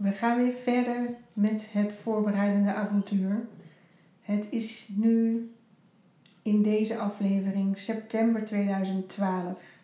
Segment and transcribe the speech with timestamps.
[0.00, 3.46] We gaan weer verder met het voorbereidende avontuur.
[4.20, 5.50] Het is nu
[6.42, 9.78] in deze aflevering september 2012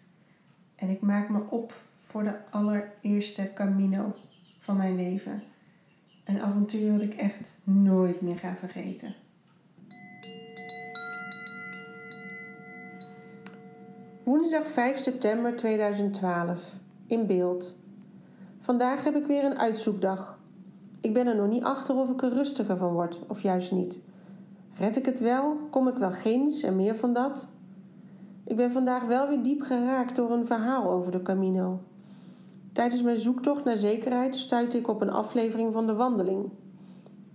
[0.77, 4.15] en ik maak me op voor de allereerste Camino
[4.59, 5.43] van mijn leven.
[6.25, 9.15] Een avontuur dat ik echt nooit meer ga vergeten.
[14.23, 17.77] Woensdag 5 september 2012 in beeld.
[18.67, 20.39] Vandaag heb ik weer een uitzoekdag.
[21.01, 24.01] Ik ben er nog niet achter of ik er rustiger van word, of juist niet.
[24.79, 25.57] Red ik het wel?
[25.71, 27.47] Kom ik wel ginds en meer van dat?
[28.45, 31.81] Ik ben vandaag wel weer diep geraakt door een verhaal over de Camino.
[32.73, 36.51] Tijdens mijn zoektocht naar zekerheid stuitte ik op een aflevering van de wandeling.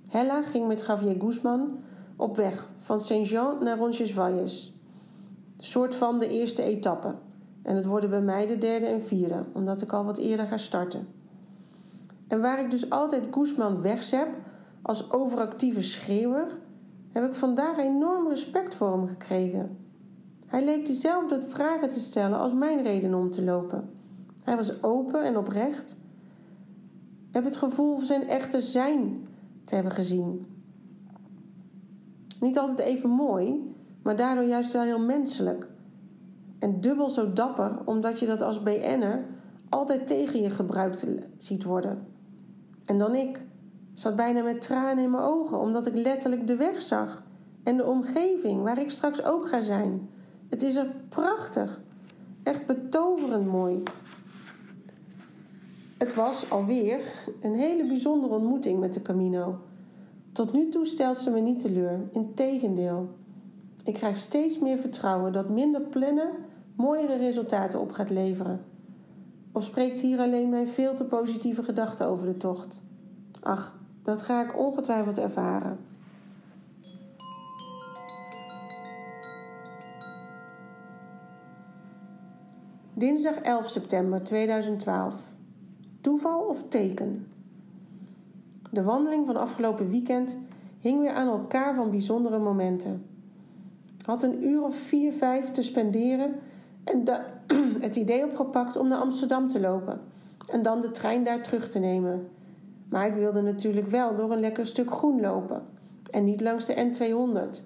[0.08, 1.80] Hella ging met Javier Guzman
[2.16, 4.74] op weg van Saint-Jean naar Roncesvalles.
[5.58, 7.16] Soort van de eerste etappe.
[7.64, 10.58] En het worden bij mij de derde en vierde, omdat ik al wat eerder ga
[10.58, 11.20] starten.
[12.32, 14.28] En waar ik dus altijd Guzman wegzep
[14.82, 16.60] als overactieve schreeuwer,
[17.12, 19.78] heb ik vandaag enorm respect voor hem gekregen.
[20.46, 23.90] Hij leek dezelfde vragen te stellen als mijn reden om te lopen.
[24.44, 25.96] Hij was open en oprecht.
[27.28, 29.28] Ik heb het gevoel van zijn echte zijn
[29.64, 30.46] te hebben gezien.
[32.40, 33.74] Niet altijd even mooi,
[34.04, 35.68] maar daardoor juist wel heel menselijk.
[36.60, 39.26] En dubbel zo dapper, omdat je dat als BN'er
[39.70, 41.06] altijd tegen je gebruikt
[41.38, 42.11] ziet worden.
[42.86, 43.46] En dan ik.
[43.94, 47.24] Zat bijna met tranen in mijn ogen, omdat ik letterlijk de weg zag.
[47.64, 50.10] En de omgeving, waar ik straks ook ga zijn.
[50.50, 51.82] Het is er prachtig.
[52.44, 53.84] Echt betoverend mooi.
[55.98, 57.00] Het was alweer
[57.42, 59.60] een hele bijzondere ontmoeting met de Camino.
[60.32, 62.00] Tot nu toe stelt ze me niet teleur.
[62.12, 63.10] Integendeel.
[63.84, 66.30] Ik krijg steeds meer vertrouwen dat minder plannen
[66.76, 68.66] mooiere resultaten op gaat leveren.
[69.52, 72.82] Of spreekt hier alleen mijn veel te positieve gedachten over de tocht?
[73.42, 75.78] Ach, dat ga ik ongetwijfeld ervaren.
[82.94, 85.16] Dinsdag 11 september 2012.
[86.02, 87.28] Toeval of teken?
[88.72, 90.38] De wandeling van afgelopen weekend
[90.80, 93.06] hing weer aan elkaar van bijzondere momenten.
[94.06, 96.36] Had een uur of vier, vijf te spenderen
[96.84, 97.04] en
[97.80, 100.02] het idee opgepakt om naar Amsterdam te lopen
[100.52, 102.28] en dan de trein daar terug te nemen.
[102.90, 105.62] Maar ik wilde natuurlijk wel door een lekker stuk groen lopen
[106.10, 107.64] en niet langs de N200.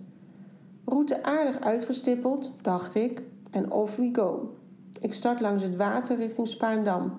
[0.85, 4.55] Route aardig uitgestippeld, dacht ik, en off we go.
[5.01, 7.13] Ik start langs het water richting Spaandam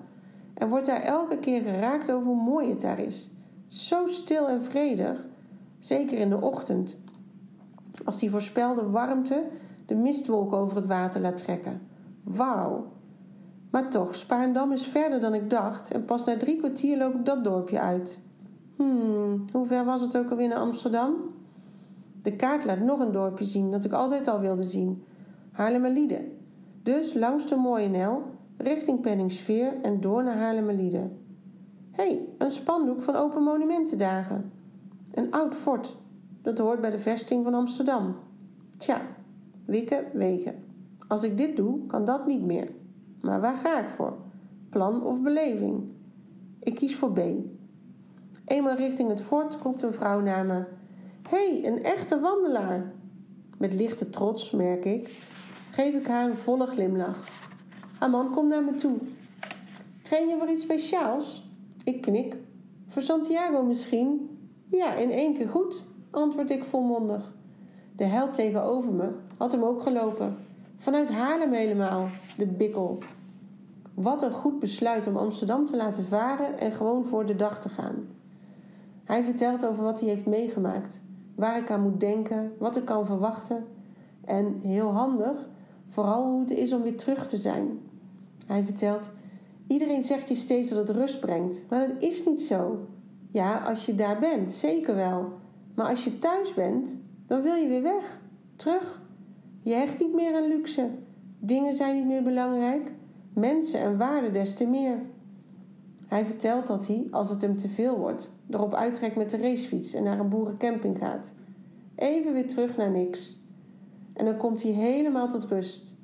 [0.53, 3.29] en word daar elke keer geraakt over hoe mooi het daar is.
[3.65, 5.25] Zo stil en vredig,
[5.79, 6.97] zeker in de ochtend.
[8.03, 9.43] Als die voorspelde warmte
[9.85, 11.81] de mistwolk over het water laat trekken.
[12.27, 12.85] Wauw.
[13.71, 17.25] Maar toch, Spaarndam is verder dan ik dacht en pas na drie kwartier loop ik
[17.25, 18.19] dat dorpje uit.
[18.75, 21.13] Hmm, hoe ver was het ook alweer naar Amsterdam?
[22.21, 25.03] De kaart laat nog een dorpje zien dat ik altijd al wilde zien.
[25.51, 26.21] Haarlemmerliede.
[26.83, 28.23] Dus langs de Mooie Nel,
[28.57, 31.09] richting Penningsveer en door naar Haarlemmerliede.
[31.91, 34.51] Hé, hey, een spandoek van Open Monumentendagen.
[35.13, 35.97] Een oud fort.
[36.41, 38.15] Dat hoort bij de vesting van Amsterdam.
[38.77, 39.01] Tja,
[39.65, 40.66] wikken, wegen.
[41.07, 42.69] Als ik dit doe, kan dat niet meer.
[43.21, 44.17] Maar waar ga ik voor?
[44.69, 45.83] Plan of beleving?
[46.59, 47.19] Ik kies voor B.
[48.45, 50.63] Eenmaal richting het fort roept een vrouw naar me:
[51.29, 52.93] hey, een echte wandelaar!
[53.57, 55.21] Met lichte trots, merk ik,
[55.71, 57.23] geef ik haar een volle glimlach.
[57.99, 58.97] Haar man komt naar me toe.
[60.01, 61.49] Train je voor iets speciaals?
[61.83, 62.35] Ik knik.
[62.87, 64.37] Voor Santiago misschien?
[64.69, 67.35] Ja, in één keer goed, antwoord ik volmondig.
[67.95, 70.37] De held tegenover me had hem ook gelopen.
[70.79, 72.97] Vanuit Haarlem helemaal, de bikkel.
[73.93, 77.69] Wat een goed besluit om Amsterdam te laten varen en gewoon voor de dag te
[77.69, 78.07] gaan.
[79.03, 81.01] Hij vertelt over wat hij heeft meegemaakt,
[81.35, 83.65] waar ik aan moet denken, wat ik kan verwachten.
[84.25, 85.49] En heel handig,
[85.87, 87.79] vooral hoe het is om weer terug te zijn.
[88.45, 89.09] Hij vertelt:
[89.67, 92.87] Iedereen zegt je steeds dat het rust brengt, maar dat is niet zo.
[93.31, 95.33] Ja, als je daar bent, zeker wel.
[95.75, 98.21] Maar als je thuis bent, dan wil je weer weg,
[98.55, 99.05] terug.
[99.67, 100.89] Je hecht niet meer aan luxe.
[101.39, 102.91] Dingen zijn niet meer belangrijk.
[103.33, 105.01] Mensen en waarden des te meer.
[106.05, 109.93] Hij vertelt dat hij, als het hem te veel wordt, erop uittrekt met de racefiets
[109.93, 111.33] en naar een boerencamping gaat.
[111.95, 113.41] Even weer terug naar niks.
[114.13, 115.95] En dan komt hij helemaal tot rust.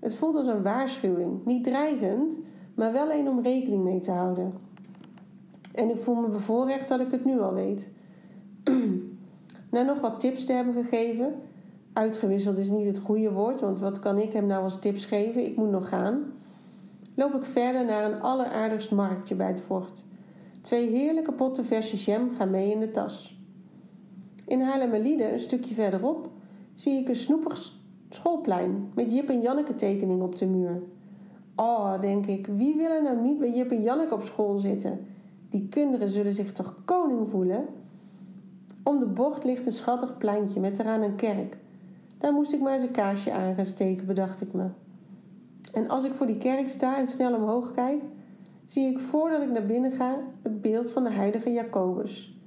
[0.00, 2.38] Het voelt als een waarschuwing, niet dreigend,
[2.74, 4.52] maar wel een om rekening mee te houden.
[5.74, 7.90] En ik voel me bevoorrecht dat ik het nu al weet.
[9.70, 11.34] Na nog wat tips te hebben gegeven,
[11.94, 15.46] uitgewisseld is niet het goede woord, want wat kan ik hem nou als tips geven?
[15.46, 16.22] Ik moet nog gaan.
[17.14, 20.04] Loop ik verder naar een alleraardigst marktje bij het fort.
[20.60, 23.38] Twee heerlijke potten verse jam gaan mee in de tas.
[24.46, 26.28] In Haarlemmerliede, een stukje verderop,
[26.74, 27.72] zie ik een snoepig
[28.08, 30.82] schoolplein met Jip en Janneke tekening op de muur.
[31.56, 35.06] Oh, denk ik, wie wil er nou niet bij Jip en Janneke op school zitten?
[35.48, 37.64] Die kinderen zullen zich toch koning voelen?
[38.82, 41.56] Om de bocht ligt een schattig pleintje met eraan een kerk.
[42.24, 44.66] Daar moest ik maar eens een kaarsje aan gaan steken, bedacht ik me.
[45.72, 48.02] En als ik voor die kerk sta en snel omhoog kijk,
[48.64, 52.38] zie ik voordat ik naar binnen ga het beeld van de heilige Jacobus.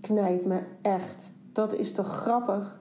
[0.00, 1.32] Knijp me echt.
[1.52, 2.80] Dat is toch grappig?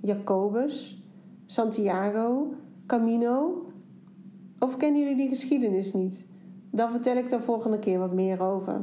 [0.00, 1.02] Jacobus,
[1.46, 2.54] Santiago,
[2.86, 3.66] Camino.
[4.58, 6.26] Of kennen jullie die geschiedenis niet?
[6.70, 8.82] Dan vertel ik daar volgende keer wat meer over.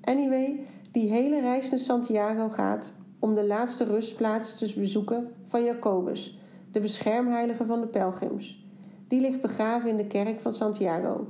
[0.00, 6.38] Anyway, die hele reis naar Santiago gaat om de laatste rustplaats te bezoeken van Jacobus,
[6.70, 8.66] de beschermheilige van de pelgrims.
[9.08, 11.26] Die ligt begraven in de kerk van Santiago.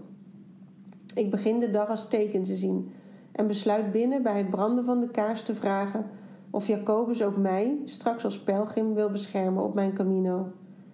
[1.14, 2.92] Ik begin de dag als teken te zien
[3.32, 6.10] en besluit binnen bij het branden van de kaars te vragen
[6.50, 10.52] of Jacobus ook mij straks als pelgrim wil beschermen op mijn camino.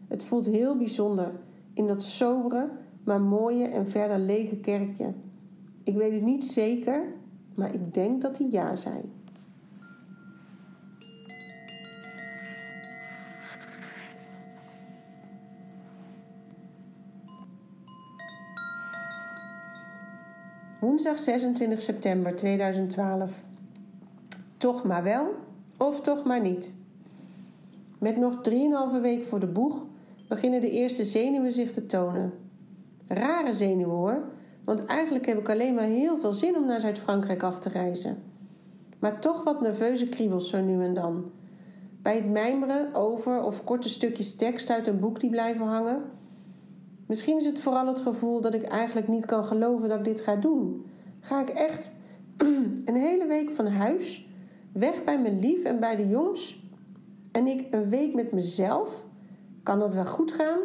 [0.08, 1.32] Het voelt heel bijzonder
[1.75, 2.70] in dat sobere,
[3.04, 5.12] maar mooie en verder lege kerkje.
[5.84, 7.02] Ik weet het niet zeker,
[7.54, 9.10] maar ik denk dat hij ja zei.
[20.86, 23.32] Woensdag 26 september 2012.
[24.56, 25.34] Toch maar wel
[25.78, 26.74] of toch maar niet.
[27.98, 28.38] Met nog
[28.94, 29.84] 3,5 week voor de boeg
[30.28, 32.32] beginnen de eerste zenuwen zich te tonen.
[33.06, 34.22] Rare zenuwen hoor,
[34.64, 38.22] want eigenlijk heb ik alleen maar heel veel zin om naar Zuid-Frankrijk af te reizen.
[38.98, 41.30] Maar toch wat nerveuze kriebels zo nu en dan.
[42.02, 46.02] Bij het mijmeren over of korte stukjes tekst uit een boek die blijven hangen.
[47.06, 50.20] Misschien is het vooral het gevoel dat ik eigenlijk niet kan geloven dat ik dit
[50.20, 50.86] ga doen.
[51.20, 51.92] Ga ik echt
[52.84, 54.28] een hele week van huis,
[54.72, 56.64] weg bij mijn lief en bij de jongens,
[57.32, 59.04] en ik een week met mezelf?
[59.62, 60.58] Kan dat wel goed gaan?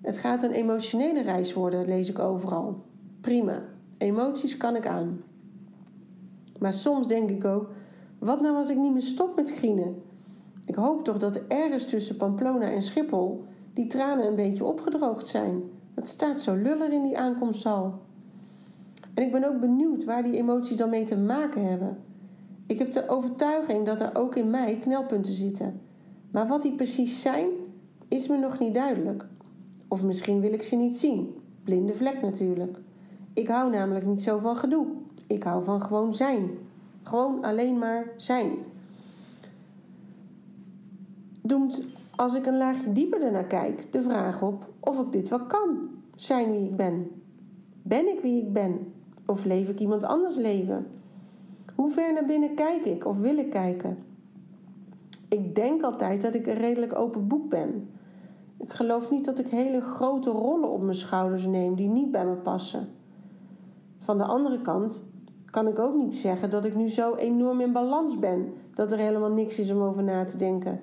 [0.00, 2.82] Het gaat een emotionele reis worden, lees ik overal.
[3.20, 3.62] Prima,
[3.98, 5.22] emoties kan ik aan.
[6.58, 7.70] Maar soms denk ik ook:
[8.18, 10.02] wat nou als ik niet meer stop met grienen?
[10.66, 13.44] Ik hoop toch dat ergens tussen Pamplona en Schiphol
[13.80, 15.62] die tranen een beetje opgedroogd zijn.
[15.94, 17.98] Het staat zo luller in die aankomsthal.
[19.14, 21.98] En ik ben ook benieuwd waar die emoties dan mee te maken hebben.
[22.66, 25.80] Ik heb de overtuiging dat er ook in mij knelpunten zitten.
[26.30, 27.48] Maar wat die precies zijn,
[28.08, 29.26] is me nog niet duidelijk.
[29.88, 31.34] Of misschien wil ik ze niet zien.
[31.64, 32.78] Blinde vlek natuurlijk.
[33.32, 34.86] Ik hou namelijk niet zo van gedoe.
[35.26, 36.50] Ik hou van gewoon zijn.
[37.02, 38.50] Gewoon alleen maar zijn.
[41.42, 41.82] Doemt,
[42.20, 45.78] als ik een laagje dieper ernaar kijk, de vraag op of ik dit wel kan.
[46.16, 47.10] Zijn wie ik ben.
[47.82, 48.92] Ben ik wie ik ben?
[49.26, 50.86] Of leef ik iemand anders leven?
[51.74, 53.98] Hoe ver naar binnen kijk ik of wil ik kijken?
[55.28, 57.88] Ik denk altijd dat ik een redelijk open boek ben.
[58.58, 62.26] Ik geloof niet dat ik hele grote rollen op mijn schouders neem die niet bij
[62.26, 62.88] me passen.
[63.98, 65.04] Van de andere kant
[65.44, 68.98] kan ik ook niet zeggen dat ik nu zo enorm in balans ben dat er
[68.98, 70.80] helemaal niks is om over na te denken.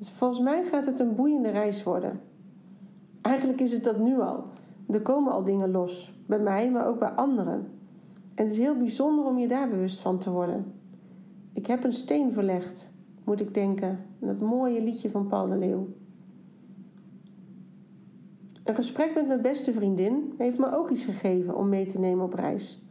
[0.00, 2.20] Dus volgens mij gaat het een boeiende reis worden.
[3.20, 4.44] Eigenlijk is het dat nu al.
[4.88, 7.54] Er komen al dingen los, bij mij, maar ook bij anderen.
[8.34, 10.72] En het is heel bijzonder om je daar bewust van te worden.
[11.52, 12.92] Ik heb een steen verlegd,
[13.24, 15.88] moet ik denken, dat mooie liedje van Paul de Leeuw.
[18.64, 22.24] Een gesprek met mijn beste vriendin heeft me ook iets gegeven om mee te nemen
[22.24, 22.82] op reis.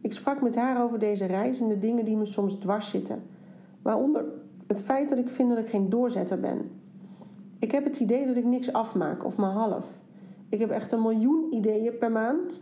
[0.00, 3.22] Ik sprak met haar over deze reis en de dingen die me soms dwars zitten,
[3.82, 4.24] waaronder
[4.68, 6.70] het feit dat ik vind dat ik geen doorzetter ben.
[7.58, 9.86] Ik heb het idee dat ik niks afmaak of maar half.
[10.48, 12.60] Ik heb echt een miljoen ideeën per maand,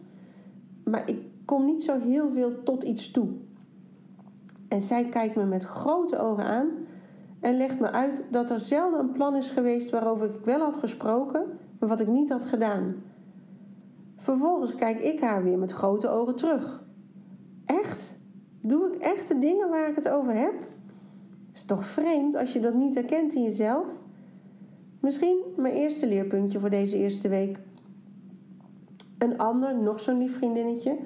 [0.85, 3.29] maar ik kom niet zo heel veel tot iets toe.
[4.69, 6.69] En zij kijkt me met grote ogen aan
[7.41, 10.77] en legt me uit dat er zelden een plan is geweest waarover ik wel had
[10.77, 11.45] gesproken,
[11.79, 12.95] maar wat ik niet had gedaan.
[14.17, 16.85] Vervolgens kijk ik haar weer met grote ogen terug.
[17.65, 18.17] Echt?
[18.61, 20.55] Doe ik echt de dingen waar ik het over heb?
[21.57, 23.87] Is toch vreemd als je dat niet herkent in jezelf?
[25.01, 27.59] Misschien mijn eerste leerpuntje voor deze eerste week.
[29.19, 30.97] Een ander, nog zo'n lief vriendinnetje,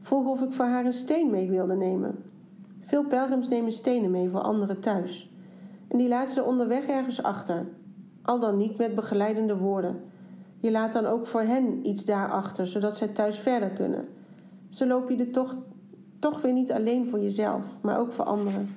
[0.00, 2.24] vroeg of ik voor haar een steen mee wilde nemen.
[2.78, 5.30] Veel pelgrims nemen stenen mee voor anderen thuis.
[5.88, 7.66] En die laten ze onderweg ergens achter.
[8.22, 10.00] Al dan niet met begeleidende woorden.
[10.60, 14.08] Je laat dan ook voor hen iets daarachter, zodat zij thuis verder kunnen.
[14.68, 15.56] Zo loop je er toch,
[16.18, 18.68] toch weer niet alleen voor jezelf, maar ook voor anderen.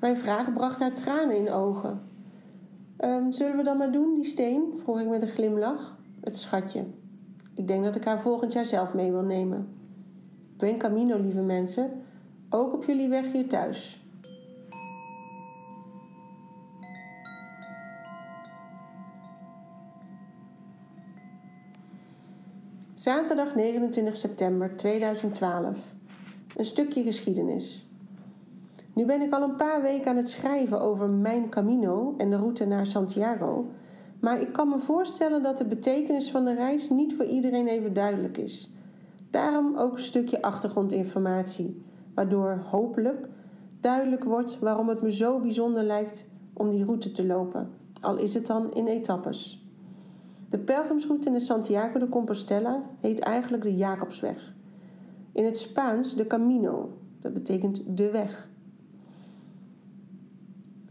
[0.00, 2.00] Mijn vraag bracht haar tranen in ogen.
[3.00, 4.72] Um, zullen we dan maar doen, die steen?
[4.76, 5.96] vroeg ik met een glimlach.
[6.20, 6.84] Het schatje.
[7.54, 9.68] Ik denk dat ik haar volgend jaar zelf mee wil nemen.
[10.56, 11.90] Buen camino, lieve mensen,
[12.50, 14.02] ook op jullie weg hier thuis.
[22.94, 25.94] Zaterdag 29 september 2012.
[26.56, 27.87] Een stukje geschiedenis.
[28.98, 32.36] Nu ben ik al een paar weken aan het schrijven over mijn Camino en de
[32.36, 33.66] route naar Santiago,
[34.20, 37.92] maar ik kan me voorstellen dat de betekenis van de reis niet voor iedereen even
[37.92, 38.70] duidelijk is.
[39.30, 41.82] Daarom ook een stukje achtergrondinformatie,
[42.14, 43.28] waardoor hopelijk
[43.80, 48.34] duidelijk wordt waarom het me zo bijzonder lijkt om die route te lopen, al is
[48.34, 49.66] het dan in etappes.
[50.48, 54.54] De pelgrimsroute naar Santiago de Compostela heet eigenlijk de Jacobsweg.
[55.32, 58.48] In het Spaans de Camino, dat betekent de weg.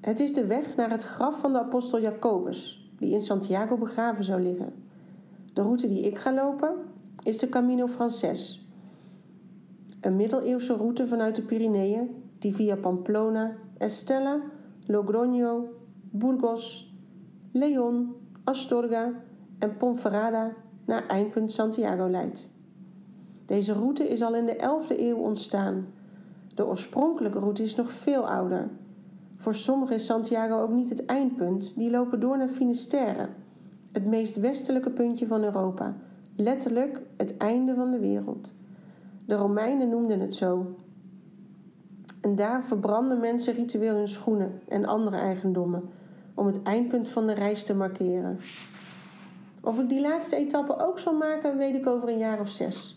[0.02, 4.24] Het is de weg naar het graf van de apostel Jacobus, die in Santiago begraven
[4.24, 4.74] zou liggen.
[5.54, 6.76] De route die ik ga lopen
[7.24, 8.68] is de Camino Frances,
[10.02, 14.42] een middeleeuwse route vanuit de Pyreneeën die via Pamplona, Estella,
[14.88, 15.66] Logroño,
[16.12, 16.94] Burgos,
[17.52, 19.12] León, Astorga
[19.60, 20.54] en Ponferrada
[20.86, 22.48] naar eindpunt Santiago leidt.
[23.46, 25.88] Deze route is al in de 11e eeuw ontstaan.
[26.56, 28.70] De oorspronkelijke route is nog veel ouder.
[29.38, 33.30] Voor sommigen is Santiago ook niet het eindpunt, die lopen door naar Finisterre,
[33.92, 35.96] het meest westelijke puntje van Europa,
[36.36, 38.54] letterlijk het einde van de wereld.
[39.26, 40.76] De Romeinen noemden het zo.
[42.22, 45.90] En daar verbranden mensen ritueel hun schoenen en andere eigendommen
[46.34, 48.38] om het eindpunt van de reis te markeren.
[49.62, 52.96] Of ik die laatste etappe ook zal maken, weet ik over een jaar of zes.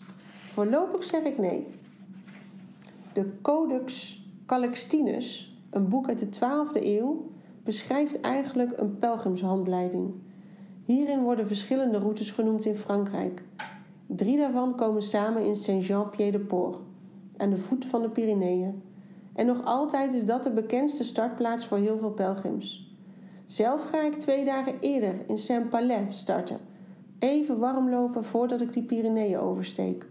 [0.52, 1.66] Voorlopig zeg ik nee.
[3.12, 7.30] De Codex Calixtinus, een boek uit de 12e eeuw,
[7.64, 10.14] beschrijft eigenlijk een pelgrimshandleiding.
[10.84, 13.42] Hierin worden verschillende routes genoemd in Frankrijk.
[14.06, 16.78] Drie daarvan komen samen in Saint-Jean-Pied-de-Port,
[17.36, 18.82] aan de voet van de Pyreneeën.
[19.34, 22.94] En nog altijd is dat de bekendste startplaats voor heel veel pelgrims.
[23.46, 26.58] Zelf ga ik twee dagen eerder in Saint-Palais starten.
[27.18, 30.06] Even warm lopen voordat ik die Pyreneeën oversteek.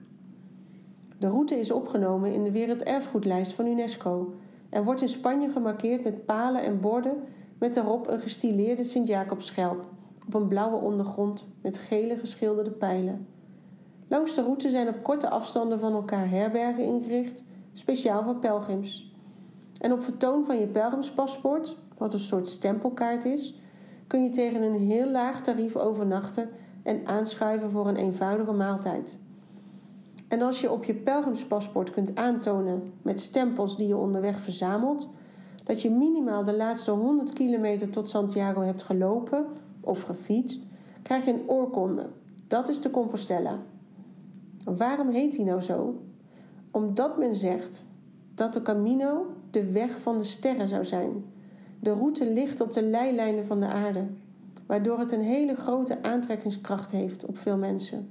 [1.20, 4.34] De route is opgenomen in de Werelderfgoedlijst van UNESCO
[4.70, 7.24] en wordt in Spanje gemarkeerd met palen en borden
[7.60, 9.88] met daarop een gestileerde Sint-Jacobsschelp
[10.26, 13.28] op een blauwe ondergrond met gele geschilderde pijlen.
[14.08, 19.14] Langs de route zijn op korte afstanden van elkaar herbergen ingericht, speciaal voor pelgrims.
[19.82, 23.60] En op vertoon van je pelgrimspaspoort wat een soort stempelkaart is,
[24.08, 26.50] kun je tegen een heel laag tarief overnachten
[26.84, 29.18] en aanschuiven voor een eenvoudige maaltijd.
[30.30, 35.08] En als je op je pelgrimspaspoort kunt aantonen met stempels die je onderweg verzamelt,
[35.64, 39.46] dat je minimaal de laatste 100 kilometer tot Santiago hebt gelopen
[39.82, 40.66] of gefietst,
[41.02, 42.10] krijg je een oorkonde.
[42.48, 43.60] Dat is de Compostela.
[44.64, 46.02] Waarom heet die nou zo?
[46.72, 47.86] Omdat men zegt
[48.36, 51.26] dat de Camino de weg van de sterren zou zijn.
[51.80, 54.08] De route ligt op de leilijnen van de aarde,
[54.66, 58.10] waardoor het een hele grote aantrekkingskracht heeft op veel mensen.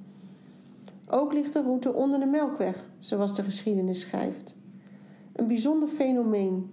[1.10, 4.54] Ook ligt de route onder de Melkweg, zoals de geschiedenis schrijft.
[5.32, 6.70] Een bijzonder fenomeen,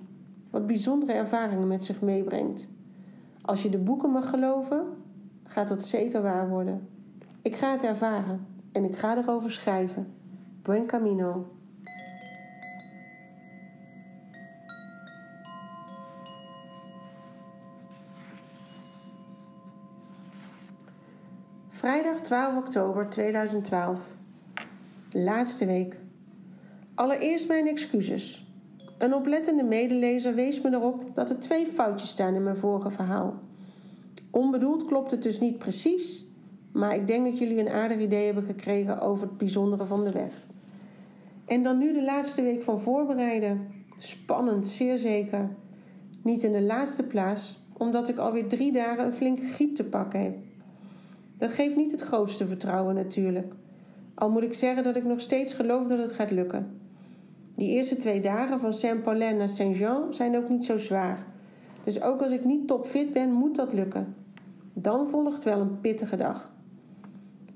[0.50, 2.68] wat bijzondere ervaringen met zich meebrengt.
[3.42, 4.86] Als je de boeken mag geloven,
[5.44, 6.88] gaat dat zeker waar worden.
[7.42, 10.14] Ik ga het ervaren en ik ga erover schrijven.
[10.62, 11.46] Buen camino.
[21.70, 24.16] Vrijdag 12 oktober 2012.
[25.18, 25.98] Laatste week.
[26.96, 28.48] Allereerst mijn excuses.
[28.98, 33.40] Een oplettende medelezer wees me erop dat er twee foutjes staan in mijn vorige verhaal.
[34.32, 36.26] Onbedoeld klopt het dus niet precies,
[36.72, 40.12] maar ik denk dat jullie een aardig idee hebben gekregen over het bijzondere van de
[40.12, 40.48] weg.
[41.46, 43.68] En dan nu de laatste week van voorbereiden.
[43.98, 45.50] Spannend, zeer zeker.
[46.22, 50.22] Niet in de laatste plaats, omdat ik alweer drie dagen een flinke griep te pakken
[50.22, 50.38] heb.
[51.38, 53.54] Dat geeft niet het grootste vertrouwen natuurlijk.
[54.16, 56.80] Al moet ik zeggen dat ik nog steeds geloof dat het gaat lukken.
[57.56, 61.26] Die eerste twee dagen van Saint-Paulin naar Saint-Jean zijn ook niet zo zwaar.
[61.84, 64.16] Dus ook als ik niet topfit ben, moet dat lukken.
[64.74, 66.52] Dan volgt wel een pittige dag.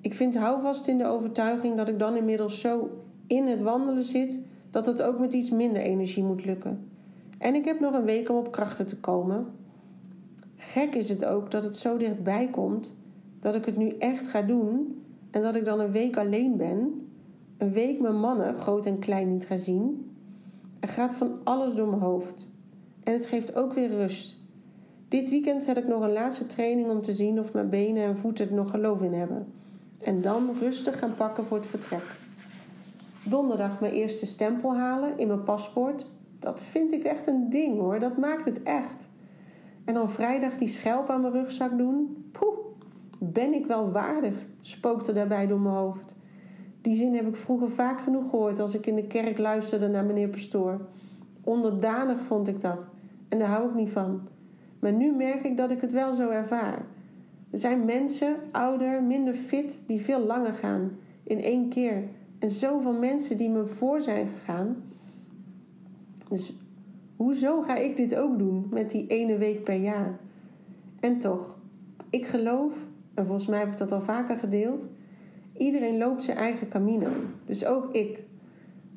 [0.02, 2.90] Ik vind houvast in de overtuiging dat ik dan inmiddels zo
[3.28, 4.40] in het wandelen zit
[4.70, 6.90] dat het ook met iets minder energie moet lukken.
[7.38, 9.48] En ik heb nog een week om op krachten te komen.
[10.56, 12.94] Gek is het ook dat het zo dichtbij komt
[13.40, 17.08] dat ik het nu echt ga doen en dat ik dan een week alleen ben,
[17.58, 20.12] een week mijn mannen, groot en klein, niet ga zien.
[20.80, 22.48] Er gaat van alles door mijn hoofd.
[23.04, 24.44] En het geeft ook weer rust.
[25.08, 28.18] Dit weekend heb ik nog een laatste training om te zien of mijn benen en
[28.18, 29.48] voeten er nog geloof in hebben.
[30.04, 32.16] En dan rustig gaan pakken voor het vertrek.
[33.24, 36.06] Donderdag mijn eerste stempel halen in mijn paspoort.
[36.40, 39.08] Dat vind ik echt een ding hoor, dat maakt het echt.
[39.86, 42.30] En dan vrijdag die schelp aan mijn rugzak doen.
[42.32, 42.58] Poeh,
[43.20, 46.16] ben ik wel waardig, spookte daarbij door mijn hoofd.
[46.82, 50.06] Die zin heb ik vroeger vaak genoeg gehoord als ik in de kerk luisterde naar
[50.06, 50.82] meneer Pastoor.
[51.44, 52.88] Onderdanig vond ik dat
[53.30, 54.28] en daar hou ik niet van.
[54.80, 56.86] Maar nu merk ik dat ik het wel zo ervaar.
[57.50, 60.92] Er zijn mensen, ouder, minder fit, die veel langer gaan,
[61.24, 62.04] in één keer.
[62.40, 64.84] En zoveel mensen die me voor zijn gegaan.
[66.30, 66.54] Dus
[67.16, 70.20] hoezo ga ik dit ook doen met die ene week per jaar?
[71.00, 71.58] En toch,
[72.10, 72.74] ik geloof,
[73.14, 74.88] en volgens mij heb ik dat al vaker gedeeld,
[75.58, 77.10] iedereen loopt zijn eigen camino.
[77.46, 78.24] Dus ook ik.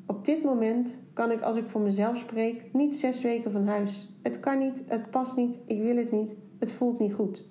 [0.05, 4.09] Op dit moment kan ik, als ik voor mezelf spreek, niet zes weken van huis.
[4.21, 7.45] Het kan niet, het past niet, ik wil het niet, het voelt niet goed.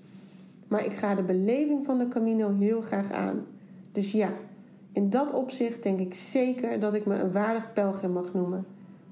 [0.68, 3.46] Maar ik ga de beleving van de Camino heel graag aan.
[3.92, 4.32] Dus ja,
[4.92, 8.64] in dat opzicht denk ik zeker dat ik me een waardig pelgrim mag noemen.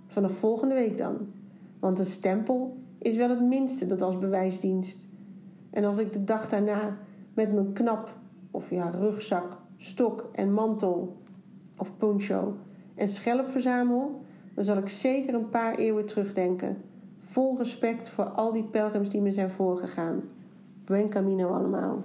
[0.07, 1.17] Vanaf volgende week dan.
[1.79, 5.07] Want een stempel is wel het minste dat als bewijsdienst.
[5.71, 6.99] En als ik de dag daarna
[7.35, 8.17] met mijn knap
[8.51, 11.17] of ja, rugzak, stok en mantel
[11.77, 12.57] of poncho
[12.95, 16.83] en schelp verzamel, dan zal ik zeker een paar eeuwen terugdenken.
[17.19, 20.23] Vol respect voor al die pelgrims die me zijn voorgegaan.
[20.85, 22.03] Buen camino allemaal.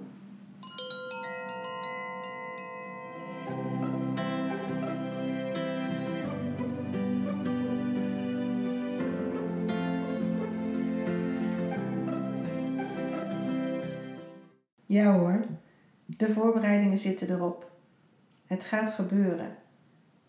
[14.96, 15.40] Ja hoor,
[16.06, 17.70] de voorbereidingen zitten erop.
[18.46, 19.56] Het gaat gebeuren.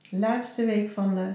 [0.10, 1.34] laatste week van de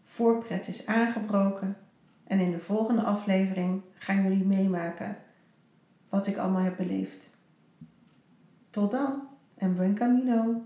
[0.00, 1.76] voorpret is aangebroken
[2.24, 5.16] en in de volgende aflevering gaan jullie meemaken
[6.08, 7.30] wat ik allemaal heb beleefd.
[8.70, 10.62] Tot dan en buen camino!